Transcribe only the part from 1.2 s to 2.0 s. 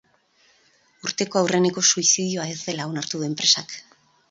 aurreneko